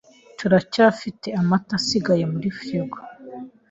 [0.39, 2.97] Turacyafite amata asigaye muri firigo.